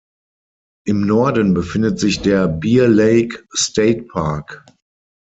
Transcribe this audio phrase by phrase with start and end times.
[0.87, 4.65] Im Norden befindet sich der Bear Lake State Park.